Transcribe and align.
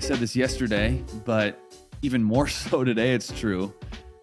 I 0.00 0.02
said 0.02 0.16
this 0.16 0.34
yesterday, 0.34 1.04
but 1.26 1.60
even 2.00 2.22
more 2.24 2.48
so 2.48 2.84
today, 2.84 3.12
it's 3.12 3.38
true. 3.38 3.74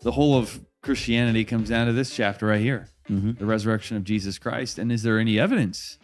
The 0.01 0.11
whole 0.11 0.35
of 0.35 0.59
Christianity 0.81 1.45
comes 1.45 1.69
down 1.69 1.85
to 1.85 1.93
this 1.93 2.15
chapter 2.15 2.47
right 2.47 2.59
here 2.59 2.87
mm-hmm. 3.07 3.33
the 3.33 3.45
resurrection 3.45 3.95
of 3.95 4.03
Jesus 4.03 4.39
Christ. 4.39 4.79
And 4.79 4.91
is 4.91 5.03
there 5.03 5.19
any 5.19 5.39
evidence? 5.39 5.99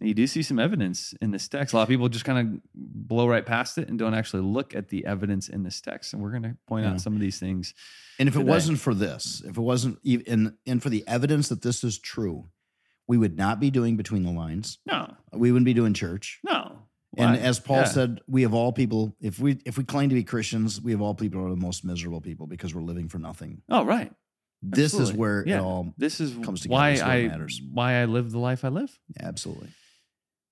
And 0.00 0.08
you 0.08 0.14
do 0.16 0.26
see 0.26 0.42
some 0.42 0.58
evidence 0.58 1.14
in 1.22 1.30
this 1.30 1.46
text. 1.46 1.72
A 1.72 1.76
lot 1.76 1.84
of 1.84 1.88
people 1.88 2.08
just 2.08 2.24
kind 2.24 2.38
of 2.56 2.60
blow 2.74 3.28
right 3.28 3.46
past 3.46 3.78
it 3.78 3.88
and 3.88 3.96
don't 3.96 4.12
actually 4.12 4.42
look 4.42 4.74
at 4.74 4.88
the 4.88 5.06
evidence 5.06 5.48
in 5.48 5.62
this 5.62 5.80
text. 5.80 6.12
And 6.12 6.20
we're 6.20 6.32
going 6.32 6.42
to 6.42 6.56
point 6.66 6.84
Yeah. 6.84 6.94
out 6.94 7.00
some 7.00 7.14
of 7.14 7.20
these 7.20 7.38
things. 7.38 7.74
And 8.18 8.28
if 8.28 8.34
it 8.34 8.44
wasn't 8.44 8.80
for 8.80 8.92
this, 8.92 9.40
if 9.46 9.56
it 9.56 9.62
wasn't 9.62 10.00
even 10.02 10.56
and 10.66 10.82
for 10.82 10.90
the 10.90 11.04
evidence 11.06 11.48
that 11.50 11.62
this 11.62 11.84
is 11.84 11.96
true, 11.96 12.48
we 13.06 13.18
would 13.18 13.38
not 13.38 13.60
be 13.60 13.70
doing 13.70 13.96
between 13.96 14.24
the 14.24 14.32
lines. 14.32 14.78
No, 14.84 15.14
We 15.32 15.52
wouldn't 15.52 15.66
be 15.66 15.74
doing 15.74 15.94
church. 15.94 16.40
no. 16.42 16.71
And 17.16 17.36
as 17.36 17.60
Paul 17.60 17.78
Yeah. 17.78 17.84
said, 17.84 18.20
we 18.26 18.44
of 18.44 18.54
all 18.54 18.72
people, 18.72 19.14
if 19.20 19.38
we 19.38 19.58
if 19.66 19.76
we 19.76 19.84
claim 19.84 20.08
to 20.08 20.14
be 20.14 20.24
Christians, 20.24 20.80
we 20.80 20.92
of 20.94 21.02
all 21.02 21.14
people 21.14 21.44
are 21.44 21.50
the 21.50 21.56
most 21.56 21.84
miserable 21.84 22.20
people 22.20 22.46
because 22.46 22.74
we're 22.74 22.82
living 22.82 23.08
for 23.08 23.18
nothing. 23.18 23.62
oh, 23.68 23.84
right. 23.84 24.12
This 24.62 24.94
is 24.94 25.12
where 25.12 25.44
Yeah. 25.46 25.56
it 25.58 25.60
all 25.62 25.92
This 25.98 26.20
is 26.20 26.34
comes 26.44 26.60
together. 26.62 26.72
why 26.74 26.90
I 27.00 27.26
matters. 27.28 27.60
why 27.72 27.94
I 28.00 28.04
live 28.04 28.30
the 28.30 28.38
life 28.38 28.64
I 28.64 28.68
live. 28.68 28.98
absolutely. 29.20 29.68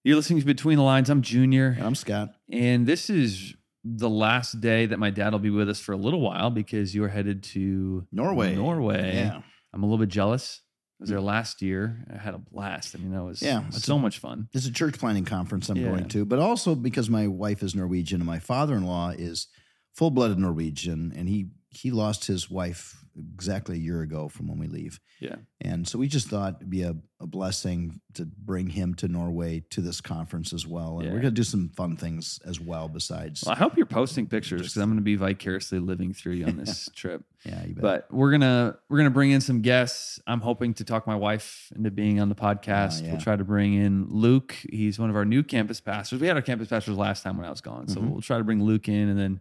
You're 0.05 0.17
listening 0.17 0.41
to 0.41 0.47
Between 0.47 0.77
the 0.79 0.83
Lines. 0.83 1.09
I'm 1.11 1.23
Junior. 1.23 1.69
And 1.77 1.87
I'm 1.87 1.95
Scott. 1.95 2.35
And 2.51 2.87
this 2.87 3.09
is 3.11 3.55
the 3.85 4.09
last 4.11 4.61
day 4.61 4.87
that 4.87 4.99
my 4.99 5.11
dad 5.11 5.33
will 5.33 5.39
be 5.41 5.51
with 5.51 5.69
us 5.71 5.79
for 5.81 5.93
a 5.93 5.97
little 5.97 6.21
while 6.21 6.51
because 6.51 6.95
you're 6.95 7.09
headed 7.09 7.43
to 7.55 8.07
Norway. 8.11 8.55
Norway. 8.55 9.15
Yeah. 9.15 9.43
I'm 9.73 9.83
a 9.83 9.87
little 9.87 9.99
bit 9.99 10.09
jealous. 10.09 10.63
Was 11.01 11.09
there 11.09 11.21
last 11.21 11.63
year. 11.63 12.05
I 12.13 12.19
had 12.19 12.35
a 12.35 12.39
blast. 12.39 12.95
I 12.95 12.99
mean, 12.99 13.13
that 13.13 13.25
was 13.25 13.41
Yeah, 13.41 13.69
so 13.71 13.99
much 13.99 14.19
fun. 14.19 14.49
It's 14.53 14.67
a 14.67 14.73
church 14.73 14.99
planning 14.99 15.25
conference 15.25 15.69
I'm 15.71 15.79
Yeah. 15.79 15.89
going 15.89 16.09
to, 16.09 16.25
but 16.27 16.39
also 16.39 16.75
because 16.75 17.09
my 17.09 17.27
wife 17.27 17.63
is 17.63 17.75
Norwegian 17.75 18.21
and 18.21 18.27
my 18.27 18.39
father-in-law 18.39 19.11
is 19.17 19.47
full-blooded 19.95 20.39
Norwegian, 20.39 21.13
and 21.17 21.29
he 21.29 21.49
he 21.73 21.91
lost 21.93 22.25
his 22.27 22.51
wife 22.51 22.97
exactly 23.37 23.77
a 23.77 23.79
year 23.79 24.03
ago 24.03 24.29
from 24.29 24.49
when 24.49 24.59
we 24.59 24.67
leave. 24.67 24.99
Yeah. 25.21 25.37
And 25.61 25.87
so 25.87 25.99
we 25.99 26.09
just 26.09 26.27
thought 26.29 26.57
it'd 26.57 26.71
be 26.71 26.83
a, 26.83 26.97
a 27.21 27.27
blessing 27.27 28.01
to 28.15 28.25
bring 28.25 28.69
him 28.71 28.95
to 28.95 29.09
Norway 29.09 29.63
to 29.71 29.81
this 29.81 30.01
conference 30.01 30.53
as 30.53 30.67
well. 30.67 30.97
And 30.99 31.07
Yeah. 31.07 31.13
we're 31.13 31.21
going 31.21 31.35
to 31.35 31.41
do 31.41 31.45
some 31.45 31.69
fun 31.77 31.97
things 31.97 32.41
as 32.45 32.59
well 32.61 32.89
besides. 32.89 33.45
Well, 33.45 33.55
I 33.55 33.59
hope 33.59 33.77
you're 33.77 33.87
posting 33.87 34.27
pictures 34.27 34.63
because 34.63 34.77
I'm 34.79 34.89
going 34.89 34.97
to 34.99 35.03
be 35.03 35.17
vicariously 35.17 35.79
living 35.79 36.13
through 36.13 36.35
you 36.35 36.47
on 36.47 36.57
this 36.57 36.89
trip. 36.97 37.23
yeah, 37.45 37.63
you 37.67 37.75
bet. 37.75 37.83
But 37.83 38.09
we're 38.11 38.31
gonna 38.33 38.77
we're 38.89 38.99
gonna 38.99 39.11
bring 39.11 39.31
in 39.31 39.41
some 39.41 39.61
guests. 39.61 40.19
I'm 40.27 40.41
hoping 40.41 40.75
to 40.75 40.85
talk 40.85 41.07
my 41.07 41.17
wife 41.17 41.71
into 41.77 41.91
being 41.91 42.21
on 42.21 42.29
the 42.31 42.35
podcast. 42.35 43.01
Ah, 43.01 43.05
yeah. 43.05 43.11
We'll 43.13 43.21
try 43.21 43.37
to 43.37 43.45
bring 43.45 43.75
in 43.75 44.07
Luke. 44.09 44.57
He's 44.71 44.99
one 44.99 45.11
of 45.11 45.17
our 45.17 45.25
new 45.25 45.43
campus 45.45 45.81
pastors. 45.81 46.21
We 46.21 46.27
had 46.27 46.37
our 46.37 46.43
campus 46.43 46.69
pastors 46.69 46.97
last 46.97 47.23
time 47.23 47.37
when 47.37 47.47
I 47.47 47.51
was 47.51 47.61
gone, 47.61 47.87
so 47.89 48.01
Mhm. 48.01 48.11
we'll 48.11 48.23
try 48.23 48.39
to 48.39 48.45
bring 48.45 48.63
Luke 48.65 48.89
in, 48.89 49.09
and 49.09 49.19
then 49.19 49.41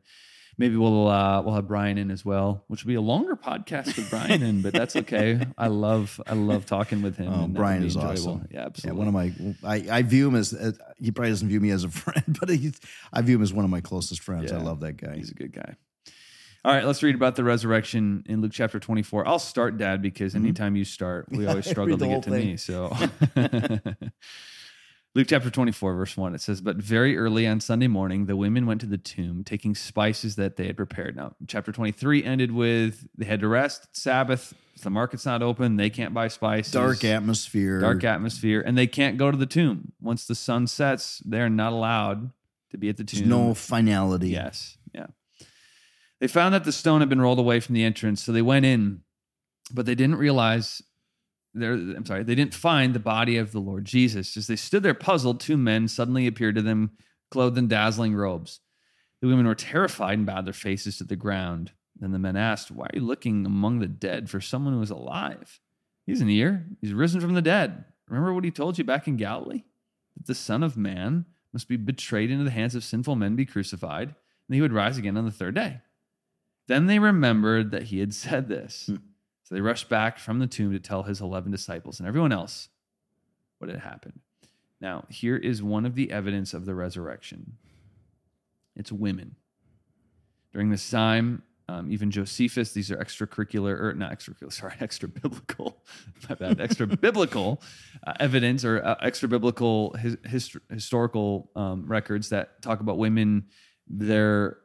maybe 0.59 0.75
we'll 0.75 1.07
uh, 1.07 1.41
we'll 1.41 1.55
have 1.55 1.67
Brian 1.67 1.97
in 1.97 2.11
as 2.11 2.23
well, 2.23 2.63
which 2.67 2.83
will 2.83 2.89
be 2.89 2.95
a 2.95 3.01
longer 3.01 3.35
podcast 3.35 3.95
with 3.95 4.09
Brian 4.11 4.43
in, 4.43 4.61
but 4.61 4.73
that's 4.73 4.95
okay. 4.95 5.41
I 5.57 5.67
love 5.67 6.21
I 6.27 6.35
love 6.35 6.67
talking 6.67 7.01
with 7.01 7.17
him. 7.17 7.33
Oh, 7.33 7.45
and 7.45 7.53
Brian 7.55 7.83
is 7.83 7.95
enjoyable. 7.95 8.11
awesome. 8.13 8.47
Yeah, 8.51 8.59
yeah, 8.59 8.65
absolutely. 8.67 8.99
one 8.99 9.07
of 9.07 9.13
my 9.13 9.55
I, 9.67 9.97
I 9.97 10.01
view 10.03 10.27
him 10.27 10.35
as 10.35 10.53
uh, 10.53 10.73
he 10.99 11.09
probably 11.09 11.31
doesn't 11.31 11.47
view 11.47 11.61
me 11.61 11.71
as 11.71 11.83
a 11.83 11.89
friend, 11.89 12.37
but 12.39 12.51
I 12.51 13.21
view 13.21 13.37
him 13.37 13.41
as 13.41 13.53
one 13.53 13.65
of 13.65 13.71
my 13.71 13.81
closest 13.81 14.21
friends. 14.21 14.51
I 14.51 14.57
love 14.57 14.81
that 14.81 14.97
guy. 14.97 15.15
He's 15.15 15.31
a 15.31 15.35
good 15.35 15.53
guy. 15.53 15.75
All 16.65 16.73
right, 16.73 16.83
let's 16.83 17.01
read 17.01 17.15
about 17.15 17.37
the 17.37 17.43
resurrection 17.45 18.23
in 18.27 18.41
Luke 18.41 18.51
chapter 18.51 18.81
24. 18.81 19.25
I'll 19.25 19.39
start, 19.39 19.77
Dad, 19.77 20.01
because 20.01 20.35
anytime 20.35 20.75
you 20.75 20.83
start, 20.83 21.27
we 21.31 21.47
always 21.47 21.65
struggle 21.69 21.97
to 21.97 22.05
get 22.05 22.23
to 22.23 22.31
me. 22.31 22.57
So, 22.57 22.93
Luke 25.15 25.27
chapter 25.27 25.49
24, 25.49 25.95
verse 25.95 26.15
1, 26.15 26.35
it 26.35 26.41
says, 26.41 26.61
But 26.61 26.75
very 26.75 27.17
early 27.17 27.47
on 27.47 27.59
Sunday 27.59 27.87
morning, 27.87 28.27
the 28.27 28.35
women 28.35 28.67
went 28.67 28.79
to 28.81 28.87
the 28.87 28.97
tomb, 28.97 29.43
taking 29.43 29.73
spices 29.73 30.35
that 30.35 30.55
they 30.55 30.67
had 30.67 30.77
prepared. 30.77 31.15
Now, 31.15 31.35
chapter 31.47 31.71
23 31.71 32.23
ended 32.23 32.51
with 32.51 33.07
they 33.17 33.25
had 33.25 33.39
to 33.39 33.47
rest, 33.47 33.87
Sabbath, 33.91 34.53
the 34.83 34.91
market's 34.91 35.25
not 35.25 35.41
open, 35.41 35.77
they 35.77 35.89
can't 35.89 36.13
buy 36.13 36.27
spices. 36.27 36.71
Dark 36.71 37.03
atmosphere. 37.03 37.81
Dark 37.81 38.03
atmosphere, 38.03 38.61
and 38.63 38.77
they 38.77 38.85
can't 38.85 39.17
go 39.17 39.31
to 39.31 39.37
the 39.37 39.47
tomb. 39.47 39.93
Once 39.99 40.25
the 40.27 40.35
sun 40.35 40.67
sets, 40.67 41.23
they're 41.25 41.49
not 41.49 41.73
allowed 41.73 42.31
to 42.69 42.77
be 42.77 42.87
at 42.87 42.97
the 42.97 43.03
There's 43.03 43.21
tomb. 43.21 43.29
no 43.29 43.53
finality. 43.55 44.29
Yes. 44.29 44.77
Yeah. 44.93 45.07
They 46.21 46.27
found 46.27 46.53
that 46.53 46.65
the 46.65 46.71
stone 46.71 46.99
had 46.99 47.09
been 47.09 47.21
rolled 47.21 47.39
away 47.39 47.59
from 47.61 47.73
the 47.73 47.83
entrance, 47.83 48.21
so 48.23 48.31
they 48.31 48.43
went 48.43 48.65
in, 48.65 49.01
but 49.73 49.87
they 49.87 49.95
didn't 49.95 50.17
realize 50.17 50.83
there 51.53 51.73
I'm 51.73 52.05
sorry, 52.05 52.23
they 52.23 52.35
didn't 52.35 52.53
find 52.53 52.93
the 52.93 52.99
body 52.99 53.37
of 53.37 53.51
the 53.51 53.59
Lord 53.59 53.85
Jesus. 53.85 54.37
As 54.37 54.47
they 54.47 54.55
stood 54.55 54.83
there 54.83 54.93
puzzled, 54.93 55.39
two 55.39 55.57
men 55.57 55.87
suddenly 55.87 56.27
appeared 56.27 56.55
to 56.55 56.61
them, 56.61 56.91
clothed 57.31 57.57
in 57.57 57.67
dazzling 57.67 58.15
robes. 58.15 58.59
The 59.21 59.27
women 59.27 59.47
were 59.47 59.55
terrified 59.55 60.17
and 60.17 60.25
bowed 60.25 60.45
their 60.45 60.53
faces 60.53 60.97
to 60.97 61.03
the 61.03 61.15
ground. 61.15 61.71
Then 61.99 62.11
the 62.11 62.19
men 62.19 62.37
asked, 62.37 62.71
Why 62.71 62.85
are 62.85 62.95
you 62.99 63.01
looking 63.01 63.45
among 63.45 63.79
the 63.79 63.87
dead 63.87 64.29
for 64.29 64.39
someone 64.39 64.73
who 64.73 64.81
is 64.81 64.89
alive? 64.89 65.59
He's 66.05 66.21
in 66.21 66.29
here. 66.29 66.65
He's 66.81 66.93
risen 66.93 67.19
from 67.19 67.33
the 67.33 67.41
dead. 67.41 67.85
Remember 68.07 68.33
what 68.33 68.45
he 68.45 68.51
told 68.51 68.77
you 68.77 68.83
back 68.83 69.07
in 69.07 69.17
Galilee? 69.17 69.63
That 70.15 70.27
the 70.27 70.35
Son 70.35 70.63
of 70.63 70.77
Man 70.77 71.25
must 71.53 71.67
be 71.67 71.77
betrayed 71.77 72.31
into 72.31 72.43
the 72.43 72.51
hands 72.51 72.75
of 72.75 72.83
sinful 72.83 73.15
men, 73.15 73.35
be 73.35 73.45
crucified, 73.45 74.15
and 74.47 74.55
he 74.55 74.61
would 74.61 74.73
rise 74.73 74.97
again 74.97 75.17
on 75.17 75.25
the 75.25 75.31
third 75.31 75.55
day. 75.55 75.81
Then 76.67 76.87
they 76.87 76.99
remembered 76.99 77.71
that 77.71 77.83
he 77.83 77.99
had 77.99 78.13
said 78.13 78.47
this. 78.47 78.85
Hmm. 78.87 78.95
So 79.49 79.55
they 79.55 79.61
rushed 79.61 79.89
back 79.89 80.19
from 80.19 80.37
the 80.37 80.45
tomb 80.45 80.71
to 80.73 80.79
tell 80.79 81.01
his 81.01 81.21
11 81.21 81.51
disciples 81.51 81.99
and 81.99 82.07
everyone 82.07 82.31
else 82.31 82.69
what 83.57 83.71
had 83.71 83.79
happened. 83.79 84.19
Now, 84.79 85.05
here 85.09 85.37
is 85.37 85.63
one 85.63 85.87
of 85.87 85.95
the 85.95 86.11
evidence 86.11 86.53
of 86.53 86.65
the 86.65 86.75
resurrection 86.75 87.57
it's 88.75 88.91
women. 88.91 89.35
During 90.53 90.69
this 90.69 90.89
time, 90.89 91.41
um, 91.67 91.91
even 91.91 92.11
Josephus, 92.11 92.71
these 92.71 92.91
are 92.91 92.97
extracurricular, 92.97 93.77
or 93.77 93.93
not 93.95 94.11
extracurricular, 94.11 94.53
sorry, 94.53 94.75
extra 94.79 95.09
biblical, 95.09 95.83
my 96.29 96.35
bad, 96.35 96.61
extra 96.61 96.85
biblical 96.85 97.61
uh, 98.07 98.13
evidence 98.19 98.63
or 98.63 98.85
uh, 98.85 98.95
extra 99.01 99.27
biblical 99.27 99.93
his, 99.93 100.15
hist- 100.25 100.57
historical 100.69 101.49
um, 101.55 101.85
records 101.87 102.29
that 102.29 102.61
talk 102.61 102.81
about 102.81 102.99
women. 102.99 103.45
They're 103.87 104.57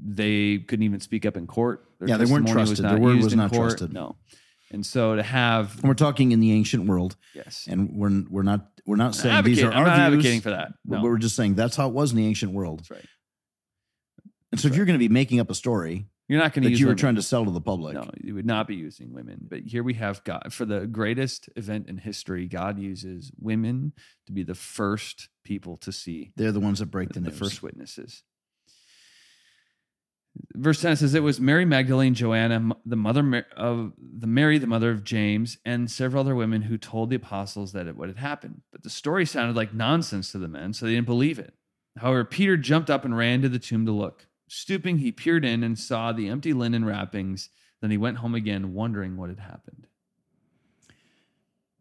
they 0.00 0.58
couldn't 0.58 0.84
even 0.84 1.00
speak 1.00 1.26
up 1.26 1.36
in 1.36 1.46
court. 1.46 1.84
Their 1.98 2.08
Yeah, 2.08 2.16
they 2.16 2.24
weren't 2.24 2.48
trusted. 2.48 2.84
Their 2.84 2.98
word 2.98 3.16
was 3.18 3.34
not 3.34 3.50
court. 3.50 3.70
trusted. 3.70 3.92
No, 3.92 4.16
and 4.70 4.84
so 4.84 5.16
to 5.16 5.22
have 5.22 5.74
And 5.80 5.84
we're 5.84 5.94
talking 5.94 6.32
in 6.32 6.40
the 6.40 6.52
ancient 6.52 6.86
world, 6.86 7.16
yes, 7.34 7.66
and 7.70 7.90
we're 7.94 8.22
we're 8.30 8.42
not 8.42 8.68
we're 8.86 8.96
not 8.96 9.14
saying 9.14 9.44
these 9.44 9.58
Advocate- 9.58 9.64
are 9.64 9.72
I'm 9.76 9.90
our 9.90 9.96
not 9.98 10.10
views. 10.10 10.18
advocating 10.24 10.40
for 10.40 10.50
that. 10.50 10.72
but 10.84 10.96
No, 10.98 11.02
We're 11.02 11.18
just 11.18 11.36
saying 11.36 11.54
that's 11.54 11.76
how 11.76 11.88
it 11.88 11.94
was 11.94 12.12
in 12.12 12.16
the 12.16 12.26
ancient 12.26 12.52
world. 12.52 12.80
that's 12.80 12.90
right. 12.90 13.04
And 14.50 14.60
so 14.60 14.68
if 14.68 14.76
you're 14.76 14.86
going 14.86 14.94
to 14.98 14.98
be 14.98 15.10
making 15.12 15.40
up 15.40 15.50
a 15.50 15.54
story 15.54 16.06
You're 16.26 16.40
not 16.40 16.54
going 16.54 16.62
to 16.62 16.68
that 16.68 16.70
use 16.70 16.80
you 16.80 16.86
were 16.86 16.90
women. 16.92 16.98
trying 16.98 17.14
to 17.16 17.22
sell 17.22 17.44
to 17.44 17.50
the 17.50 17.60
public, 17.60 17.94
No, 17.94 18.08
you 18.18 18.34
would 18.34 18.46
not 18.46 18.66
be 18.66 18.76
using 18.76 19.12
women. 19.12 19.40
But 19.46 19.60
here 19.66 19.82
we 19.82 19.92
have 19.94 20.24
God 20.24 20.52
for 20.54 20.64
the 20.64 20.86
greatest 20.86 21.50
event 21.56 21.86
in 21.88 21.98
history. 21.98 22.46
God 22.48 22.78
uses 22.78 23.30
women 23.38 23.92
to 24.26 24.32
be 24.32 24.42
the 24.44 24.54
first 24.54 25.28
people 25.44 25.76
to 25.78 25.92
see 25.92 26.32
they're 26.36 26.52
the 26.52 26.60
ones 26.60 26.78
that 26.78 26.86
break 26.86 27.10
the, 27.10 27.20
the, 27.20 27.28
news. 27.30 27.38
first 27.38 27.62
witnesses. 27.62 28.22
Verse 30.54 30.80
10 30.80 30.96
says, 30.96 31.14
It 31.14 31.22
was 31.22 31.40
Mary 31.40 31.64
Magdalene, 31.64 32.14
Joanna, 32.14 32.76
the 32.84 32.96
mother 32.96 33.46
of 33.56 33.92
the 33.98 34.26
Mary, 34.26 34.58
the 34.58 34.66
mother 34.66 34.90
of 34.90 35.04
James, 35.04 35.58
and 35.64 35.90
several 35.90 36.20
other 36.20 36.34
women 36.34 36.62
who 36.62 36.76
told 36.76 37.10
the 37.10 37.16
apostles 37.16 37.72
that 37.72 37.86
it, 37.86 37.96
what 37.96 38.08
had 38.08 38.18
happened. 38.18 38.62
But 38.72 38.82
the 38.82 38.90
story 38.90 39.24
sounded 39.26 39.56
like 39.56 39.72
nonsense 39.72 40.32
to 40.32 40.38
the 40.38 40.48
men, 40.48 40.72
so 40.72 40.86
they 40.86 40.94
didn't 40.94 41.06
believe 41.06 41.38
it. 41.38 41.54
However, 41.96 42.24
Peter 42.24 42.56
jumped 42.56 42.90
up 42.90 43.04
and 43.04 43.16
ran 43.16 43.42
to 43.42 43.48
the 43.48 43.58
tomb 43.58 43.86
to 43.86 43.92
look. 43.92 44.26
Stooping, 44.48 44.98
he 44.98 45.12
peered 45.12 45.44
in 45.44 45.62
and 45.62 45.78
saw 45.78 46.12
the 46.12 46.28
empty 46.28 46.52
linen 46.52 46.84
wrappings. 46.84 47.50
Then 47.80 47.90
he 47.90 47.96
went 47.98 48.18
home 48.18 48.34
again, 48.34 48.74
wondering 48.74 49.16
what 49.16 49.28
had 49.28 49.40
happened. 49.40 49.86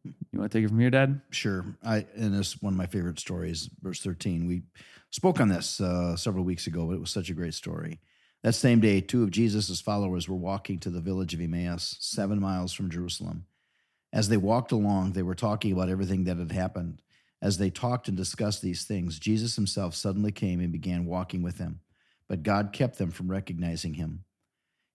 You 0.04 0.40
want 0.40 0.52
to 0.52 0.58
take 0.58 0.66
it 0.66 0.70
from 0.70 0.80
here, 0.80 0.90
Dad? 0.90 1.22
Sure. 1.32 1.66
I 1.84 2.06
and 2.16 2.36
it's 2.36 2.62
one 2.62 2.74
of 2.74 2.78
my 2.78 2.86
favorite 2.86 3.20
stories, 3.20 3.70
verse 3.82 4.02
13. 4.02 4.48
We 4.48 4.64
spoke 5.10 5.40
on 5.40 5.50
this 5.50 5.82
uh, 5.82 6.16
several 6.16 6.44
weeks 6.44 6.68
ago, 6.68 6.86
but 6.86 6.94
it 6.94 7.00
was 7.00 7.10
such 7.10 7.30
a 7.30 7.34
great 7.34 7.54
story. 7.54 8.00
That 8.44 8.54
same 8.54 8.80
day, 8.80 9.02
two 9.02 9.24
of 9.24 9.32
Jesus' 9.32 9.82
followers 9.82 10.30
were 10.30 10.36
walking 10.36 10.80
to 10.80 10.90
the 10.90 11.02
village 11.02 11.34
of 11.34 11.42
Emmaus, 11.42 11.98
seven 12.00 12.40
miles 12.40 12.72
from 12.72 12.90
Jerusalem. 12.90 13.46
As 14.14 14.30
they 14.30 14.38
walked 14.38 14.72
along, 14.72 15.14
they 15.14 15.24
were 15.24 15.36
talking 15.36 15.72
about 15.72 15.90
everything 15.90 16.24
that 16.26 16.38
had 16.38 16.52
happened. 16.52 17.02
As 17.42 17.58
they 17.58 17.70
talked 17.70 18.08
and 18.08 18.16
discussed 18.16 18.62
these 18.62 18.86
things, 18.86 19.20
Jesus 19.20 19.56
himself 19.56 19.96
suddenly 19.96 20.32
came 20.32 20.60
and 20.60 20.72
began 20.72 21.06
walking 21.06 21.42
with 21.42 21.58
them, 21.58 21.82
but 22.28 22.44
God 22.44 22.74
kept 22.74 22.98
them 22.98 23.12
from 23.12 23.30
recognizing 23.30 23.96
him. 23.96 24.24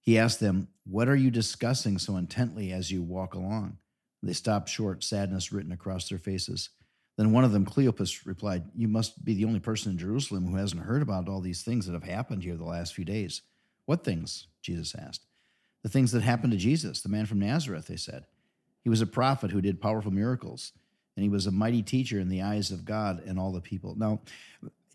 He 0.01 0.19
asked 0.19 0.41
them, 0.41 0.69
What 0.85 1.09
are 1.09 1.17
you 1.17 1.31
discussing 1.31 1.99
so 1.99 2.17
intently 2.17 2.73
as 2.73 2.91
you 2.91 3.03
walk 3.03 3.35
along? 3.35 3.79
They 4.23 4.33
stopped 4.33 4.69
short, 4.69 5.05
sadness 5.05 5.53
written 5.53 5.73
across 5.73 6.09
their 6.09 6.19
faces. 6.19 6.71
Then 7.23 7.31
one 7.31 7.45
of 7.45 7.53
them, 7.53 7.65
Cleopas, 7.65 8.27
replied, 8.27 8.65
You 8.75 8.89
must 8.89 9.25
be 9.25 9.35
the 9.35 9.45
only 9.45 9.61
person 9.61 9.93
in 9.93 9.99
Jerusalem 9.99 10.45
who 10.45 10.57
hasn't 10.57 10.83
heard 10.83 11.03
about 11.03 11.29
all 11.29 11.41
these 11.41 11.63
things 11.63 11.87
that 11.87 11.93
have 11.93 12.03
happened 12.03 12.43
here 12.43 12.57
the 12.57 12.65
last 12.65 12.95
few 12.95 13.05
days. 13.05 13.43
What 13.87 14.03
things? 14.03 14.49
Jesus 14.61 14.93
asked. 14.99 15.25
The 15.85 15.89
things 15.89 16.11
that 16.11 16.23
happened 16.25 16.51
to 16.51 16.59
Jesus, 16.59 17.01
the 17.01 17.09
man 17.09 17.27
from 17.27 17.39
Nazareth, 17.39 17.87
they 17.87 17.95
said. 17.95 18.25
He 18.83 18.91
was 18.91 19.01
a 19.01 19.07
prophet 19.07 19.53
who 19.53 19.61
did 19.61 19.81
powerful 19.81 20.11
miracles, 20.11 20.73
and 21.17 21.23
he 21.23 21.29
was 21.29 21.47
a 21.47 21.53
mighty 21.53 21.81
teacher 21.81 22.19
in 22.19 22.29
the 22.29 22.43
eyes 22.43 22.73
of 22.73 22.85
God 22.85 23.23
and 23.25 23.39
all 23.39 23.53
the 23.53 23.61
people. 23.61 23.95
Now, 23.97 24.23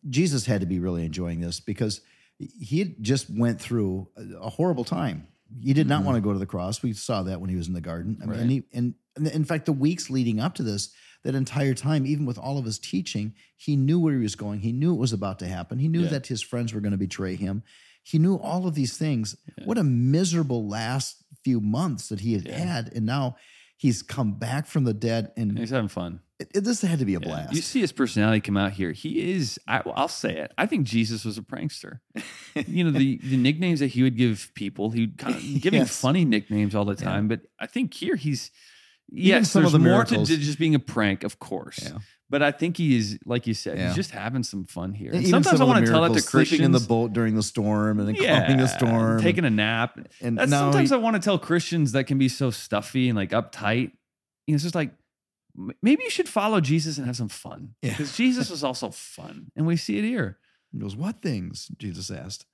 Jesus 0.10 0.46
had 0.46 0.60
to 0.60 0.68
be 0.68 0.80
really 0.80 1.06
enjoying 1.06 1.40
this 1.40 1.62
because 1.62 2.02
he 2.38 2.80
had 2.80 3.02
just 3.02 3.30
went 3.30 3.62
through 3.62 4.10
a, 4.18 4.50
horrible 4.50 4.84
time. 4.84 5.28
He 5.62 5.72
did 5.72 5.88
not 5.88 6.02
Mhm. 6.02 6.06
want 6.08 6.16
to 6.18 6.22
go 6.22 6.34
to 6.34 6.40
the 6.40 6.46
cross. 6.46 6.84
We 6.84 6.92
saw 6.92 7.24
that 7.24 7.40
when 7.40 7.50
he 7.50 7.56
was 7.56 7.70
in 7.70 7.74
the 7.74 7.80
garden. 7.80 8.18
I 8.22 8.26
mean, 8.26 8.30
Right. 8.32 8.40
and, 8.42 8.52
he, 8.52 8.64
and 8.74 8.96
in 9.32 9.46
fact, 9.46 9.66
the 9.66 9.72
weeks 9.72 10.10
leading 10.10 10.42
up 10.42 10.56
to 10.56 10.64
this, 10.64 10.90
that 11.24 11.36
entire 11.36 11.74
time, 11.74 12.06
even 12.06 12.26
with 12.26 12.38
all 12.38 12.58
of 12.58 12.66
his 12.66 12.80
teaching, 12.80 13.34
he 13.56 13.76
knew 13.76 14.00
where 14.00 14.14
he 14.14 14.20
was 14.22 14.36
going. 14.36 14.60
He 14.62 14.72
knew 14.72 14.94
it 14.94 14.98
was 15.00 15.14
about 15.14 15.40
to 15.40 15.48
happen. 15.48 15.80
He 15.80 15.88
knew 15.88 16.04
Yeah. 16.04 16.10
that 16.10 16.28
his 16.28 16.42
friends 16.42 16.74
were 16.74 16.82
going 16.82 16.92
to 16.92 16.98
betray 16.98 17.36
him. 17.36 17.64
He 18.04 18.20
knew 18.20 18.36
all 18.38 18.66
of 18.68 18.76
these 18.76 18.98
things. 18.98 19.36
Yeah. 19.58 19.66
What 19.66 19.78
a 19.78 19.84
miserable 19.84 20.68
last 20.68 21.24
few 21.44 21.60
months 21.60 22.08
that 22.10 22.22
he 22.22 22.34
had 22.34 22.46
Yeah. 22.48 22.58
had, 22.60 22.94
and 22.94 23.06
now 23.06 23.36
he's 23.76 24.02
come 24.02 24.34
back 24.40 24.66
from 24.68 24.86
the 24.86 24.94
dead, 24.94 25.32
and 25.36 25.58
He's 25.58 25.72
having 25.72 25.90
fun. 25.90 26.22
it, 26.40 26.50
it- 26.56 26.64
this 26.64 26.82
had 26.82 27.00
to 27.00 27.06
be 27.06 27.16
a 27.16 27.20
blast. 27.20 27.54
You 27.54 27.62
see 27.62 27.82
his 27.82 27.92
personality 27.92 28.40
come 28.40 28.56
out 28.58 28.72
here. 28.74 28.92
He 28.94 29.32
is. 29.34 29.60
I, 29.68 29.82
I'll 29.96 30.08
say 30.08 30.38
it. 30.38 30.54
I 30.58 30.66
think 30.68 30.86
Jesus 30.88 31.26
was 31.26 31.38
a 31.38 31.42
prankster. 31.42 32.00
you 32.68 32.84
know 32.86 32.92
the 32.92 33.18
the 33.24 33.38
nicknames 33.38 33.80
that 33.82 33.88
he 33.88 34.04
would 34.04 34.16
give 34.18 34.52
people. 34.56 34.92
He 34.92 35.02
would 35.02 35.18
kind 35.18 35.36
of 35.36 35.42
giving 35.62 35.80
Yes. 35.82 36.00
funny 36.00 36.24
nicknames 36.26 36.76
all 36.76 36.86
the 36.86 36.96
time. 36.96 37.28
But 37.28 37.42
I 37.60 37.66
think 37.68 37.94
here 37.94 38.16
he's. 38.16 38.52
Yes, 39.10 39.52
some 39.52 39.64
of 39.66 39.72
there's 39.72 39.82
the 39.84 39.90
more 39.90 40.04
to 40.04 40.12
miracles- 40.14 40.30
to 40.30 40.38
just 40.38 40.60
being 40.60 40.76
a 40.76 40.80
prank, 40.80 41.24
of 41.24 41.40
course. 41.40 41.80
Yeah. 41.82 42.00
But 42.30 42.44
I 42.44 42.52
think 42.52 42.76
he 42.76 42.98
is, 42.98 43.18
like 43.26 43.48
you 43.48 43.54
said, 43.54 43.78
Yeah. 43.78 43.88
he's 43.88 43.96
just 43.96 44.12
having 44.12 44.44
some 44.44 44.66
fun 44.66 44.94
here. 44.94 45.12
And 45.14 45.26
sometimes 45.26 45.48
I 45.48 45.50
some 45.52 45.54
of 45.56 45.60
the 45.60 45.66
want 45.66 45.86
to 45.86 45.92
tell 45.92 46.02
that 46.12 46.20
to 46.22 46.28
Christians. 46.28 46.60
in 46.62 46.72
the 46.74 46.82
boat 46.82 47.14
during 47.14 47.36
the 47.36 47.44
storm 47.44 48.00
and 48.00 48.08
then 48.08 48.16
calming 48.16 48.58
the 48.58 48.68
storm, 48.68 49.22
taking 49.22 49.46
a 49.46 49.50
nap. 49.50 49.98
and 50.22 50.38
That's, 50.38 50.52
sometimes 50.52 50.90
he- 50.90 50.96
I 50.96 51.00
want 51.00 51.16
to 51.16 51.22
tell 51.22 51.40
Christians 51.40 51.94
that 51.94 52.04
can 52.06 52.18
be 52.18 52.28
so 52.28 52.52
stuffy 52.52 53.08
and 53.08 53.16
like 53.16 53.30
uptight. 53.30 53.92
You 54.46 54.54
know, 54.54 54.56
it's 54.56 54.64
just 54.64 54.76
like 54.76 54.94
maybe 55.82 56.04
you 56.04 56.10
should 56.10 56.28
follow 56.30 56.60
Jesus 56.60 56.98
and 56.98 57.08
have 57.08 57.16
some 57.16 57.30
fun. 57.30 57.76
Yeah. 57.82 57.92
Because 57.92 58.16
Jesus 58.18 58.50
was 58.50 58.62
also 58.64 58.90
fun, 58.92 59.52
and 59.56 59.66
we 59.66 59.78
see 59.78 59.98
it 59.98 60.04
here. 60.04 60.38
He 60.74 60.80
goes, 60.80 60.98
"What 60.98 61.22
things?" 61.22 61.70
Jesus 61.78 62.12
asked. 62.12 62.46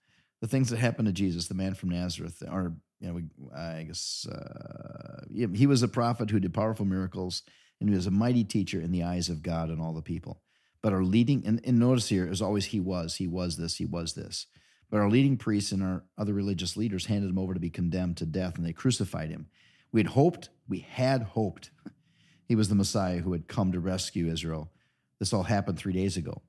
The 0.41 0.47
things 0.47 0.69
that 0.69 0.77
happened 0.77 1.07
to 1.07 1.13
Jesus, 1.13 1.47
the 1.47 1.53
man 1.55 1.73
from 1.73 1.89
Nazareth, 1.89 2.43
or 2.47 2.75
you 3.03 3.11
know, 3.11 3.21
I 3.55 3.83
guess 3.83 4.25
uh, 4.27 5.25
he 5.29 5.67
was 5.67 5.83
a 5.83 5.89
prophet 5.89 6.29
who 6.29 6.39
did 6.39 6.53
powerful 6.53 6.85
miracles, 6.85 7.43
and 7.79 7.89
he 7.89 7.95
was 7.95 8.07
a 8.07 8.11
mighty 8.11 8.45
teacher 8.45 8.79
in 8.79 8.91
the 8.91 9.03
eyes 9.03 9.27
of 9.27 9.43
God 9.43 9.69
and 9.69 9.81
all 9.81 9.93
the 9.93 10.01
people. 10.01 10.41
But 10.81 10.93
our 10.93 11.03
leading, 11.03 11.45
and, 11.45 11.59
and 11.65 11.79
notice 11.79 12.07
here, 12.07 12.25
is 12.29 12.41
always 12.41 12.67
he 12.67 12.79
was, 12.79 13.15
he 13.15 13.27
was 13.27 13.57
this, 13.57 13.75
he 13.75 13.85
was 13.85 14.13
this. 14.13 14.47
But 14.89 15.01
our 15.01 15.09
leading 15.09 15.35
priests 15.35 15.73
and 15.73 15.83
our 15.83 16.03
other 16.17 16.33
religious 16.33 16.77
leaders 16.77 17.07
handed 17.07 17.29
him 17.29 17.37
over 17.37 17.53
to 17.53 17.59
be 17.59 17.69
condemned 17.69 18.17
to 18.17 18.25
death, 18.25 18.55
and 18.55 18.65
they 18.65 18.73
crucified 18.73 19.29
him. 19.29 19.47
We 19.91 19.99
had 19.99 20.07
hoped, 20.07 20.49
we 20.69 20.79
had 20.79 21.23
hoped, 21.23 21.71
he 22.47 22.55
was 22.55 22.69
the 22.69 22.75
Messiah 22.75 23.19
who 23.19 23.33
had 23.33 23.49
come 23.49 23.73
to 23.73 23.81
rescue 23.81 24.31
Israel. 24.31 24.71
This 25.19 25.33
all 25.33 25.43
happened 25.43 25.77
three 25.77 25.93
days 25.93 26.15
ago. 26.15 26.41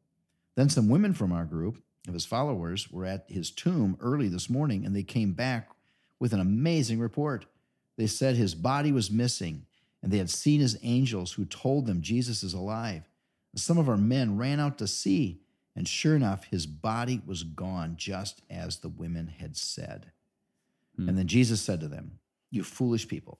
Then 0.54 0.68
some 0.68 0.88
women 0.88 1.14
from 1.14 1.32
our 1.32 1.44
group 1.44 1.82
of 2.06 2.14
his 2.14 2.26
followers 2.26 2.90
were 2.92 3.06
at 3.06 3.24
his 3.28 3.50
tomb 3.50 3.96
early 3.98 4.28
this 4.28 4.48
morning, 4.48 4.84
and 4.84 4.94
they 4.94 5.02
came 5.02 5.32
back 5.32 5.68
with 6.18 6.32
an 6.32 6.40
amazing 6.40 6.98
report. 6.98 7.46
They 7.96 8.06
said 8.06 8.36
his 8.36 8.54
body 8.54 8.92
was 8.92 9.10
missing, 9.10 9.66
and 10.02 10.12
they 10.12 10.18
had 10.18 10.30
seen 10.30 10.60
his 10.60 10.78
angels 10.82 11.32
who 11.32 11.44
told 11.44 11.86
them 11.86 12.02
Jesus 12.02 12.42
is 12.42 12.54
alive. 12.54 13.08
Some 13.56 13.78
of 13.78 13.88
our 13.88 13.96
men 13.96 14.36
ran 14.36 14.60
out 14.60 14.78
to 14.78 14.86
see, 14.86 15.40
and 15.76 15.86
sure 15.86 16.16
enough, 16.16 16.44
his 16.44 16.66
body 16.66 17.20
was 17.24 17.42
gone, 17.42 17.94
just 17.96 18.42
as 18.50 18.78
the 18.78 18.88
women 18.88 19.28
had 19.38 19.56
said. 19.56 20.10
Hmm. 20.96 21.08
And 21.08 21.18
then 21.18 21.26
Jesus 21.26 21.60
said 21.60 21.80
to 21.80 21.88
them, 21.88 22.18
You 22.50 22.64
foolish 22.64 23.06
people, 23.06 23.38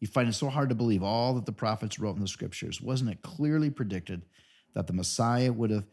you 0.00 0.06
find 0.06 0.28
it 0.28 0.34
so 0.34 0.48
hard 0.48 0.68
to 0.68 0.74
believe 0.74 1.02
all 1.02 1.34
that 1.34 1.46
the 1.46 1.52
prophets 1.52 1.98
wrote 1.98 2.16
in 2.16 2.22
the 2.22 2.28
scriptures. 2.28 2.80
Wasn't 2.80 3.10
it 3.10 3.22
clearly 3.22 3.70
predicted 3.70 4.22
that 4.74 4.86
the 4.86 4.92
Messiah 4.92 5.52
would 5.52 5.70
have 5.70 5.84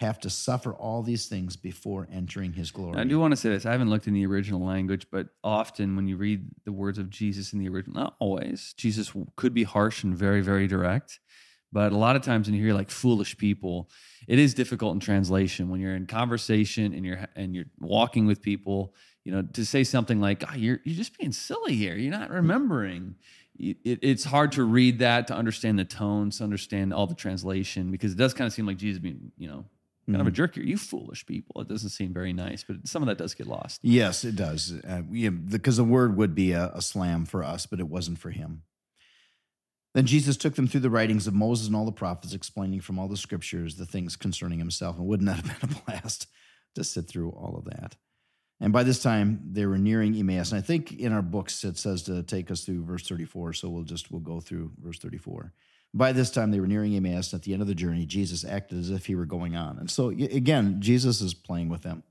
have 0.00 0.18
to 0.18 0.30
suffer 0.30 0.72
all 0.72 1.02
these 1.02 1.26
things 1.26 1.56
before 1.56 2.08
entering 2.10 2.54
his 2.54 2.70
glory? 2.70 2.98
I 2.98 3.04
do 3.04 3.20
want 3.20 3.32
to 3.32 3.36
say 3.36 3.50
this. 3.50 3.66
I 3.66 3.72
haven't 3.72 3.90
looked 3.90 4.06
in 4.06 4.14
the 4.14 4.24
original 4.24 4.64
language, 4.64 5.06
but 5.12 5.28
often 5.44 5.94
when 5.94 6.08
you 6.08 6.16
read 6.16 6.46
the 6.64 6.72
words 6.72 6.98
of 6.98 7.10
Jesus 7.10 7.52
in 7.52 7.58
the 7.58 7.68
original, 7.68 8.00
not 8.00 8.16
always, 8.18 8.72
Jesus 8.78 9.12
could 9.36 9.52
be 9.52 9.64
harsh 9.64 10.02
and 10.02 10.16
very, 10.16 10.40
very 10.40 10.66
direct. 10.66 11.20
But 11.70 11.92
a 11.92 11.98
lot 11.98 12.16
of 12.16 12.22
times 12.22 12.48
when 12.48 12.54
you 12.54 12.64
hear 12.64 12.72
like 12.72 12.90
foolish 12.90 13.36
people, 13.36 13.90
it 14.26 14.38
is 14.38 14.54
difficult 14.54 14.94
in 14.94 15.00
translation 15.00 15.68
when 15.68 15.80
you're 15.80 15.94
in 15.94 16.06
conversation 16.06 16.94
and 16.94 17.04
you're 17.04 17.26
and 17.36 17.54
you're 17.54 17.66
walking 17.78 18.26
with 18.26 18.40
people. 18.40 18.94
You 19.24 19.32
know, 19.32 19.42
to 19.52 19.66
say 19.66 19.84
something 19.84 20.18
like, 20.18 20.42
oh, 20.50 20.56
"You're 20.56 20.80
you're 20.84 20.96
just 20.96 21.16
being 21.16 21.30
silly 21.30 21.76
here. 21.76 21.94
You're 21.94 22.10
not 22.10 22.30
remembering." 22.30 23.16
It, 23.58 23.76
it's 23.84 24.24
hard 24.24 24.52
to 24.52 24.64
read 24.64 25.00
that 25.00 25.26
to 25.26 25.34
understand 25.34 25.78
the 25.78 25.84
tones, 25.84 26.38
to 26.38 26.44
understand 26.44 26.94
all 26.94 27.06
the 27.06 27.14
translation 27.14 27.90
because 27.90 28.12
it 28.12 28.16
does 28.16 28.32
kind 28.32 28.46
of 28.46 28.54
seem 28.54 28.64
like 28.64 28.78
Jesus 28.78 28.98
being, 28.98 29.32
you 29.36 29.48
know, 29.48 29.66
kind 30.10 30.20
of 30.20 30.26
a 30.26 30.30
jerk 30.30 30.54
here. 30.54 30.64
You 30.64 30.76
foolish 30.76 31.26
people. 31.26 31.60
It 31.60 31.68
doesn't 31.68 31.90
seem 31.90 32.12
very 32.12 32.32
nice, 32.32 32.64
but 32.64 32.86
some 32.86 33.02
of 33.02 33.06
that 33.08 33.18
does 33.18 33.34
get 33.34 33.46
lost. 33.46 33.80
Yes, 33.82 34.24
it 34.24 34.36
does. 34.36 34.72
Uh, 34.72 35.02
yeah, 35.10 35.30
because 35.30 35.76
the 35.76 35.84
word 35.84 36.16
would 36.16 36.34
be 36.34 36.52
a, 36.52 36.70
a 36.74 36.82
slam 36.82 37.24
for 37.24 37.42
us, 37.42 37.66
but 37.66 37.80
it 37.80 37.88
wasn't 37.88 38.18
for 38.18 38.30
him. 38.30 38.62
Then 39.94 40.06
Jesus 40.06 40.36
took 40.36 40.54
them 40.54 40.68
through 40.68 40.80
the 40.80 40.90
writings 40.90 41.26
of 41.26 41.34
Moses 41.34 41.66
and 41.66 41.74
all 41.74 41.84
the 41.84 41.92
prophets, 41.92 42.32
explaining 42.32 42.80
from 42.80 42.98
all 42.98 43.08
the 43.08 43.16
scriptures 43.16 43.76
the 43.76 43.86
things 43.86 44.16
concerning 44.16 44.58
himself. 44.58 44.96
And 44.96 45.06
wouldn't 45.06 45.28
that 45.28 45.44
have 45.44 45.60
been 45.60 45.70
a 45.70 45.80
blast 45.86 46.28
to 46.76 46.84
sit 46.84 47.08
through 47.08 47.30
all 47.30 47.56
of 47.56 47.64
that? 47.64 47.96
And 48.60 48.72
by 48.72 48.82
this 48.82 49.02
time, 49.02 49.40
they 49.50 49.66
were 49.66 49.78
nearing 49.78 50.14
Emmaus. 50.14 50.52
And 50.52 50.58
I 50.58 50.62
think 50.62 50.92
in 50.92 51.12
our 51.12 51.22
books 51.22 51.64
it 51.64 51.78
says 51.78 52.02
to 52.04 52.22
take 52.22 52.50
us 52.50 52.64
through 52.64 52.84
verse 52.84 53.08
34. 53.08 53.54
So 53.54 53.70
we'll 53.70 53.84
just 53.84 54.10
we'll 54.10 54.20
go 54.20 54.40
through 54.40 54.72
verse 54.78 54.98
34. 54.98 55.52
By 55.92 56.12
this 56.12 56.30
time, 56.30 56.50
they 56.50 56.60
were 56.60 56.66
nearing 56.68 56.94
Emmaus. 56.94 57.34
At 57.34 57.42
the 57.42 57.52
end 57.52 57.62
of 57.62 57.68
the 57.68 57.74
journey, 57.74 58.06
Jesus 58.06 58.44
acted 58.44 58.78
as 58.78 58.90
if 58.90 59.06
he 59.06 59.14
were 59.16 59.26
going 59.26 59.56
on. 59.56 59.78
And 59.78 59.90
so 59.90 60.10
again, 60.10 60.80
Jesus 60.80 61.20
is 61.20 61.34
playing 61.34 61.68
with 61.68 61.82
them. 61.82 62.04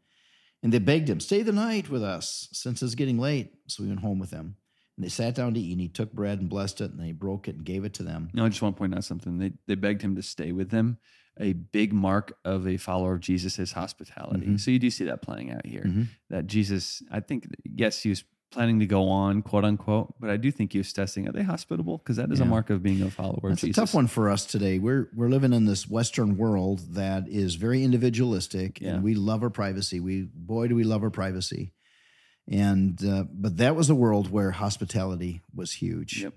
And 0.62 0.74
they 0.74 0.80
begged 0.80 1.10
him, 1.10 1.22
Stay 1.22 1.42
the 1.42 1.54
night 1.54 1.90
with 1.90 2.04
us, 2.04 2.50
since 2.52 2.82
it's 2.84 2.96
getting 2.96 3.18
late. 3.18 3.54
So 3.68 3.84
he 3.84 3.90
went 3.90 4.02
home 4.02 4.20
with 4.20 4.32
them. 4.32 4.58
And 4.98 5.06
they 5.06 5.10
sat 5.10 5.34
down 5.34 5.54
to 5.54 5.60
eat, 5.62 5.72
and 5.72 5.80
he 5.80 5.88
took 5.88 6.12
bread 6.12 6.42
and 6.42 6.50
blessed 6.50 6.82
it, 6.82 6.92
and 6.92 7.00
they 7.00 7.14
broke 7.14 7.48
it 7.48 7.56
and 7.56 7.64
gave 7.64 7.86
it 7.86 7.94
to 7.94 8.04
them. 8.04 8.30
No, 8.34 8.44
I 8.44 8.50
just 8.50 8.62
want 8.62 8.76
to 8.76 8.80
point 8.80 8.94
out 8.94 9.06
something. 9.06 9.38
They 9.38 9.54
they 9.68 9.76
begged 9.76 10.02
him 10.02 10.16
to 10.18 10.22
stay 10.22 10.52
with 10.52 10.72
them. 10.72 10.98
A 11.40 11.54
big 11.54 11.94
mark 11.94 12.38
of 12.44 12.68
a 12.68 12.76
follower 12.76 13.14
of 13.14 13.22
Jesus 13.22 13.58
is 13.60 13.72
hospitality. 13.72 14.46
Mhm. 14.48 14.60
So 14.60 14.72
you 14.72 14.80
do 14.80 14.90
see 14.90 15.06
that 15.06 15.22
playing 15.22 15.52
out 15.52 15.66
here. 15.66 15.84
Mhm. 15.86 16.08
That 16.30 16.48
Jesus, 16.48 17.02
I 17.10 17.22
think, 17.22 17.48
yes, 17.64 18.02
he 18.04 18.10
was 18.10 18.26
planning 18.52 18.80
to 18.80 18.86
go 18.86 19.10
on, 19.10 19.42
quote 19.42 19.64
unquote, 19.64 20.14
but 20.20 20.30
I 20.30 20.38
do 20.38 20.52
think 20.52 20.72
he 20.74 20.78
was 20.80 20.92
testing. 20.92 21.28
Are 21.28 21.32
they 21.32 21.44
hospitable? 21.44 21.98
Because 22.00 22.16
that 22.18 22.32
is 22.32 22.40
a 22.40 22.46
mark 22.46 22.70
of 22.70 22.82
being 22.82 23.02
a 23.02 23.12
follower 23.12 23.50
That's 23.50 23.64
a 23.64 23.72
tough 23.74 23.94
one 23.94 24.08
for 24.08 24.30
us 24.30 24.46
today. 24.46 24.80
We're 24.80 25.10
we're 25.16 25.30
living 25.30 25.54
in 25.54 25.66
this 25.66 25.88
Western 25.88 26.38
world 26.38 26.96
that 26.96 27.28
is 27.28 27.56
very 27.56 27.84
individualistic, 27.84 28.82
Yeah. 28.82 28.96
and 28.96 29.04
we 29.04 29.14
love 29.16 29.44
our 29.44 29.50
privacy. 29.50 30.00
We 30.00 30.28
boy, 30.34 30.68
do 30.68 30.76
we 30.76 30.84
love 30.84 31.04
our 31.04 31.10
privacy. 31.12 31.74
And 32.52 33.04
uh, 33.06 33.26
but 33.32 33.58
that 33.58 33.76
was 33.76 33.90
a 33.92 33.96
world 33.96 34.32
where 34.32 34.52
hospitality 34.52 35.42
was 35.54 35.74
huge. 35.74 36.24
Yep. 36.24 36.34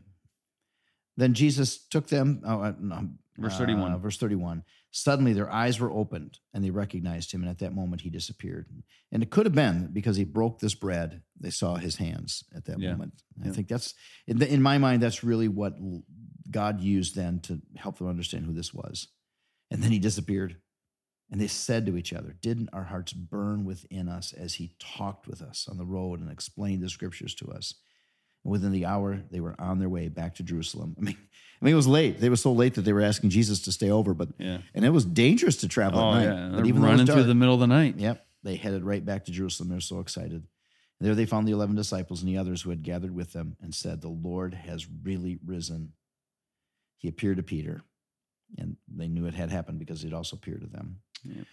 Then 1.17 1.33
Jesus 1.35 1.79
took 1.79 2.09
them. 2.09 2.43
Oh, 2.45 2.61
uh, 2.61 2.73
no, 2.79 3.09
Verse 3.39 3.55
uh, 3.55 3.59
31. 3.59 3.99
verse 4.01 4.19
thirty-one. 4.19 4.65
Suddenly, 4.95 5.33
their 5.33 5.51
eyes 5.51 5.81
were 5.81 5.91
opened, 5.91 6.39
and 6.53 6.63
they 6.63 6.71
recognized 6.71 7.33
him. 7.33 7.41
And 7.41 7.51
at 7.51 7.59
that 7.61 7.75
moment, 7.75 8.03
he 8.03 8.11
disappeared. 8.11 8.69
And 9.11 9.23
it 9.23 9.31
could 9.31 9.47
have 9.47 9.55
been 9.55 9.89
because 9.91 10.17
he 10.17 10.25
broke 10.25 10.59
this 10.61 10.75
bread. 10.75 11.23
They 11.41 11.49
saw 11.51 11.77
his 11.77 11.97
hands 11.97 12.45
at 12.55 12.67
that 12.67 12.79
Yeah. 12.79 12.93
moment. 12.93 13.23
I 13.43 13.49
think 13.49 13.69
that's 13.69 13.95
in, 14.27 14.39
the, 14.39 14.53
in 14.53 14.61
my 14.61 14.77
mind. 14.77 15.03
That's 15.03 15.25
really 15.25 15.49
what 15.49 15.75
God 16.51 16.81
used 16.83 17.17
then 17.17 17.41
to 17.41 17.63
help 17.75 17.97
them 17.99 18.07
understand 18.07 18.45
who 18.45 18.53
this 18.53 18.75
was. 18.75 19.09
And 19.71 19.83
then 19.83 19.93
he 19.93 19.99
disappeared. 19.99 20.61
And 21.31 21.41
they 21.41 21.49
said 21.49 21.87
to 21.87 21.97
each 21.97 22.13
other, 22.13 22.37
Didn't 22.43 22.69
our 22.75 22.85
hearts 22.85 23.15
burn 23.15 23.65
within 23.65 24.11
us 24.11 24.35
as 24.35 24.55
he 24.55 24.77
talked 24.79 25.27
with 25.27 25.41
us 25.41 25.67
on 25.71 25.79
the 25.79 25.87
road 25.87 26.21
and 26.21 26.31
explained 26.31 26.83
the 26.83 26.91
scriptures 26.91 27.35
to 27.37 27.49
us? 27.51 27.73
Within 28.45 28.73
the 28.73 28.87
hour, 28.87 29.23
they 29.31 29.41
were 29.41 29.55
on 29.61 29.79
their 29.79 29.89
way 29.89 30.09
back 30.09 30.35
to 30.37 30.43
Jerusalem. 30.43 30.97
I 30.99 31.03
mean, 31.03 31.17
I 31.61 31.65
mean, 31.65 31.73
it 31.73 31.77
was 31.77 31.87
late. 31.87 32.19
They 32.19 32.29
were 32.29 32.35
so 32.37 32.53
late 32.53 32.75
that 32.75 32.83
they 32.83 32.93
were 32.93 33.01
asking 33.03 33.31
Jesus 33.31 33.61
to 33.63 33.73
stay 33.73 33.91
over, 33.91 34.15
but 34.15 34.31
Yeah. 34.39 34.59
and 34.75 34.85
it 34.85 34.91
was 34.91 35.05
dangerous 35.05 35.57
to 35.59 35.69
travel 35.69 36.01
Oh 36.01 36.11
at 36.11 36.15
night. 36.15 36.25
yeah. 36.25 36.49
They're 36.57 36.65
even 36.67 36.83
though 36.83 36.89
it 36.89 36.91
was 36.91 37.01
running 37.01 37.07
through 37.07 37.23
the 37.25 37.35
middle 37.37 37.55
of 37.55 37.61
the 37.61 37.69
night. 37.69 37.99
Yep. 37.99 38.27
They 38.43 38.57
headed 38.57 38.83
right 38.83 39.05
back 39.05 39.27
to 39.27 39.31
Jerusalem. 39.33 39.69
They're 39.69 39.79
so 39.81 40.01
excited. 40.01 40.33
And 40.99 41.09
there 41.09 41.15
they 41.15 41.27
found 41.27 41.47
the 41.47 41.53
11 41.53 41.77
disciples 41.77 42.21
and 42.23 42.29
the 42.29 42.39
others 42.39 42.63
who 42.63 42.71
had 42.71 42.83
gathered 42.83 43.15
with 43.15 43.33
them 43.33 43.57
and 43.61 43.73
said, 43.73 44.01
The 44.01 44.09
Lord 44.09 44.55
has 44.55 44.89
really 45.05 45.39
risen. 45.45 45.93
He 46.99 47.07
appeared 47.09 47.37
to 47.37 47.43
Peter, 47.45 47.83
and 48.59 48.77
they 48.93 49.07
knew 49.09 49.27
it 49.27 49.35
had 49.35 49.51
happened 49.51 49.79
because 49.79 50.03
he'd 50.03 50.13
also 50.13 50.37
appeared 50.37 50.61
to 50.63 50.67
them. 50.69 50.97
Yep. 51.25 51.47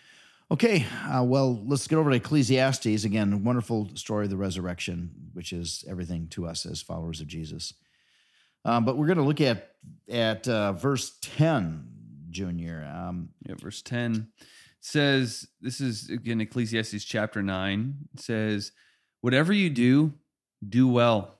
Okay, 0.51 0.87
uh, 1.05 1.23
well, 1.23 1.61
let's 1.67 1.87
get 1.87 1.97
over 1.97 2.09
to 2.09 2.15
Ecclesiastes. 2.15 3.03
Again, 3.03 3.43
wonderful 3.43 3.87
story 3.93 4.23
of 4.23 4.31
the 4.31 4.37
resurrection, 4.37 5.11
which 5.33 5.53
is 5.53 5.85
everything 5.87 6.27
to 6.29 6.47
us 6.47 6.65
as 6.65 6.81
followers 6.81 7.21
of 7.21 7.27
Jesus. 7.27 7.75
Um, 8.65 8.83
but 8.83 8.97
we're 8.97 9.05
going 9.05 9.19
to 9.19 9.23
look 9.23 9.41
at, 9.41 9.75
at 10.09 10.47
uh, 10.47 10.73
verse 10.73 11.19
10, 11.21 11.87
Junior. 12.31 12.83
Um, 12.91 13.29
Yeah, 13.47 13.55
verse 13.59 13.83
10 13.83 14.29
says, 14.79 15.47
this 15.61 15.79
is 15.79 16.09
again 16.09 16.41
Ecclesiastes 16.41 17.05
chapter 17.05 17.43
9. 17.43 17.93
It 18.15 18.19
says, 18.19 18.71
Whatever 19.21 19.53
you 19.53 19.69
do, 19.69 20.13
do 20.67 20.87
well. 20.87 21.35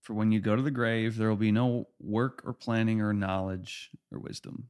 For 0.00 0.14
when 0.14 0.32
you 0.32 0.40
go 0.40 0.56
to 0.56 0.62
the 0.62 0.72
grave, 0.72 1.16
there 1.16 1.28
will 1.28 1.36
be 1.36 1.52
no 1.52 1.86
work 2.00 2.42
or 2.44 2.54
planning 2.54 3.02
or 3.02 3.12
knowledge 3.12 3.90
or 4.10 4.18
wisdom. 4.18 4.68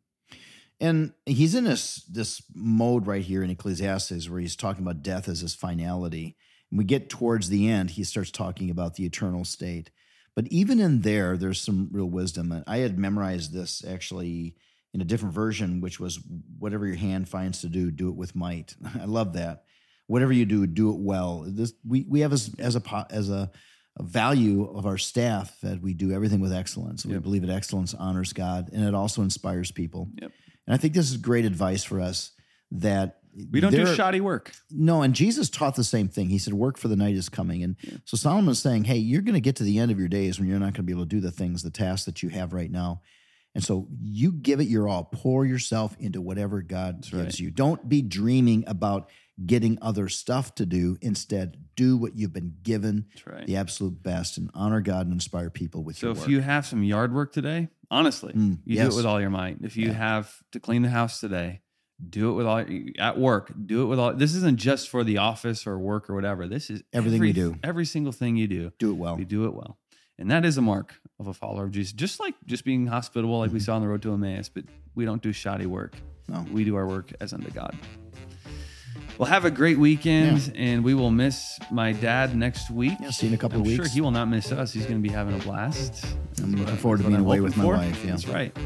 And 0.82 1.12
he's 1.26 1.54
in 1.54 1.62
this 1.62 2.02
this 2.10 2.42
mode 2.52 3.06
right 3.06 3.22
here 3.22 3.44
in 3.44 3.50
Ecclesiastes 3.50 4.28
where 4.28 4.40
he's 4.40 4.56
talking 4.56 4.82
about 4.82 5.04
death 5.04 5.28
as 5.28 5.40
his 5.40 5.54
finality. 5.54 6.36
And 6.70 6.76
we 6.78 6.84
get 6.84 7.08
towards 7.08 7.48
the 7.48 7.68
end, 7.68 7.90
he 7.90 8.02
starts 8.02 8.32
talking 8.32 8.68
about 8.68 8.96
the 8.96 9.06
eternal 9.06 9.44
state. 9.44 9.90
But 10.34 10.48
even 10.48 10.80
in 10.80 11.02
there, 11.02 11.36
there's 11.36 11.60
some 11.60 11.88
real 11.92 12.10
wisdom. 12.10 12.50
And 12.50 12.64
I 12.66 12.78
had 12.78 12.98
memorized 12.98 13.52
this 13.52 13.84
actually 13.88 14.56
in 14.92 15.00
a 15.00 15.04
different 15.04 15.34
version, 15.34 15.80
which 15.80 16.00
was 16.00 16.18
whatever 16.58 16.84
your 16.84 16.96
hand 16.96 17.28
finds 17.28 17.60
to 17.60 17.68
do, 17.68 17.92
do 17.92 18.08
it 18.08 18.16
with 18.16 18.34
might. 18.34 18.74
I 19.00 19.04
love 19.04 19.34
that. 19.34 19.62
Whatever 20.08 20.32
you 20.32 20.44
do, 20.46 20.66
do 20.66 20.90
it 20.90 20.98
well. 20.98 21.44
This 21.46 21.74
we 21.86 22.04
we 22.08 22.20
have 22.20 22.32
as 22.32 22.52
as 22.58 22.74
a 22.74 23.06
as 23.08 23.30
a, 23.30 23.52
a 24.00 24.02
value 24.02 24.64
of 24.64 24.84
our 24.84 24.98
staff 24.98 25.60
that 25.60 25.80
we 25.80 25.94
do 25.94 26.10
everything 26.10 26.40
with 26.40 26.52
excellence. 26.52 27.06
We 27.06 27.16
believe 27.18 27.46
that 27.46 27.54
excellence 27.54 27.94
honors 27.94 28.32
God 28.32 28.70
and 28.72 28.82
it 28.82 28.96
also 28.96 29.22
inspires 29.22 29.70
people. 29.70 30.08
Yep. 30.20 30.32
And 30.66 30.75
I 30.75 30.76
think 30.76 30.95
this 30.95 31.11
is 31.11 31.16
great 31.16 31.45
advice 31.45 31.85
for 31.85 32.00
us 32.00 32.33
that 32.71 33.19
We 33.50 33.61
don't 33.61 33.73
do 33.73 33.95
shoddy 33.95 34.21
work. 34.21 34.52
no, 34.71 35.02
and 35.02 35.14
Jesus 35.14 35.49
taught 35.49 35.75
the 35.75 35.85
same 35.85 36.09
thing. 36.09 36.28
He 36.28 36.38
said, 36.38 36.54
"Work 36.54 36.78
for 36.78 36.88
the 36.88 36.97
night 36.97 37.14
is 37.14 37.28
coming." 37.28 37.62
And 37.62 37.76
so 38.04 38.16
Solomon's 38.16 38.59
saying, 38.59 38.85
"Hey, 38.85 38.99
you're 38.99 39.23
going 39.23 39.35
to 39.35 39.40
get 39.40 39.57
to 39.57 39.64
the 39.64 39.78
end 39.78 39.90
of 39.90 39.99
your 39.99 40.09
days 40.09 40.38
when 40.38 40.49
you're 40.49 40.59
not 40.59 40.75
going 40.75 40.75
to 40.75 40.83
be 40.83 40.92
able 40.92 41.04
to 41.04 41.09
do 41.09 41.21
the 41.21 41.31
things, 41.31 41.62
the 41.62 41.71
tasks 41.71 42.04
that 42.07 42.23
you 42.23 42.28
have 42.28 42.52
right 42.52 42.71
now." 42.71 43.00
And 43.54 43.62
so 43.62 43.88
you 44.00 44.33
give 44.33 44.61
it 44.61 44.69
your 44.69 44.88
all. 44.88 45.04
Pour 45.04 45.45
yourself 45.45 45.97
into 45.99 46.21
whatever 46.21 46.62
God 46.62 47.02
gives 47.02 47.12
right. 47.12 47.38
you. 47.38 47.50
Don't 47.50 47.87
be 47.87 48.00
dreaming 48.00 48.64
about 48.66 49.11
getting 49.45 49.78
other 49.83 50.09
stuff 50.09 50.54
to 50.54 50.66
do. 50.66 50.97
Instead, 51.02 51.57
do 51.76 51.97
what 51.97 52.16
you've 52.16 52.33
been 52.33 52.54
given, 52.62 53.07
right. 53.26 53.47
the 53.47 53.57
absolute 53.57 54.02
best, 54.02 54.38
and 54.38 54.50
honor 54.54 54.81
God 54.81 55.07
and 55.07 55.12
inspire 55.12 55.50
people 55.50 55.83
with 55.85 55.97
So 55.97 56.07
your 56.07 56.14
work. 56.14 56.19
So 56.19 56.25
if 56.25 56.31
you 56.31 56.40
have 56.40 56.66
some 56.66 56.83
yard 56.83 57.14
work 57.14 57.33
today, 57.33 57.69
honestly, 57.92 58.32
Mm, 58.32 58.58
you 58.64 58.76
do 58.76 58.88
it 58.88 58.94
with 58.96 59.06
all 59.06 59.20
your 59.20 59.30
might. 59.30 59.58
If 59.62 59.76
you 59.76 59.88
Yeah. 59.88 59.92
have 59.94 60.42
to 60.52 60.58
clean 60.58 60.82
the 60.82 60.88
house 60.90 61.20
today, 61.20 61.61
do 62.08 62.30
it 62.30 62.34
with 62.34 62.46
all 62.46 62.64
at 62.99 63.18
work. 63.18 63.52
Do 63.66 63.82
it 63.82 63.87
with 63.87 63.99
all. 64.00 64.12
This 64.14 64.34
isn't 64.34 64.58
just 64.58 64.88
for 64.88 65.04
the 65.04 65.18
office 65.18 65.66
or 65.66 65.78
work 65.78 66.11
or 66.11 66.14
whatever. 66.16 66.49
This 66.49 66.68
is 66.70 66.82
Everything 66.92 67.18
every, 67.18 67.28
we 67.28 67.32
do. 67.32 67.56
Every 67.62 67.84
single 67.84 68.12
thing 68.12 68.37
you 68.37 68.49
do, 68.49 68.72
do 68.80 68.90
it 68.90 68.94
well. 68.96 69.18
You 69.18 69.25
do 69.25 69.44
it 69.44 69.54
well, 69.54 69.78
and 70.18 70.28
that 70.30 70.44
is 70.44 70.58
a 70.58 70.62
mark 70.62 71.00
of 71.20 71.28
a 71.28 71.32
follower 71.34 71.64
of 71.64 71.70
Jesus. 71.70 71.92
Just 71.92 72.18
like 72.18 72.34
just 72.46 72.64
being 72.64 72.87
hospitable, 72.88 73.38
like 73.38 73.52
we 73.52 73.58
Mm-hmm. 73.61 73.64
saw 73.66 73.76
on 73.76 73.82
the 73.82 73.88
road 73.88 74.02
to 74.02 74.12
Emmaus, 74.14 74.49
but 74.49 74.64
we 74.96 75.04
don't 75.04 75.22
do 75.22 75.32
shoddy 75.32 75.66
work. 75.66 75.94
No. 76.28 76.44
We 76.50 76.64
do 76.64 76.75
our 76.76 76.87
work 76.88 77.12
as 77.20 77.32
unto 77.32 77.50
God. 77.50 77.76
Well, 79.18 79.28
have 79.28 79.44
a 79.44 79.50
great 79.50 79.78
weekend, 79.78 80.52
and 80.56 80.82
we 80.82 80.94
will 80.94 81.11
miss 81.11 81.59
my 81.71 81.92
dad 81.92 82.35
next 82.35 82.71
week. 82.71 82.94
Yeah, 83.00 83.11
see 83.11 83.26
you 83.26 83.30
in 83.32 83.35
a 83.35 83.38
couple 83.38 83.61
I'm 83.61 83.66
of 83.66 83.73
sure 83.73 83.82
weeks. 83.85 83.94
he 83.94 84.00
will 84.00 84.11
not 84.11 84.26
miss 84.28 84.50
us. 84.50 84.73
He's 84.73 84.85
going 84.87 85.00
to 85.02 85.06
be 85.09 85.14
having 85.14 85.35
a 85.35 85.38
blast. 85.44 86.04
I'm 86.42 86.52
looking 86.56 86.76
forward 86.76 86.99
to 86.99 87.02
being 87.04 87.16
I'm 87.16 87.23
away 87.25 87.40
with 87.40 87.56
my 87.56 87.64
for. 87.64 87.75
wife. 87.76 88.02
Yeah. 88.04 88.12
That's 88.12 88.26
right. 88.26 88.56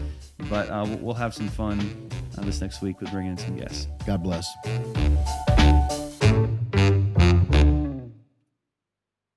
But 0.48 0.70
uh, 0.70 0.84
we'll- 0.86 0.98
we'll 0.98 1.14
have 1.14 1.34
some 1.34 1.48
fun 1.48 2.08
uh, 2.38 2.42
this 2.42 2.60
next 2.60 2.80
week 2.80 3.00
with 3.00 3.10
bringing 3.10 3.32
in 3.32 3.38
some 3.38 3.56
guests. 3.56 3.88
God 4.06 4.22
bless. 4.22 5.55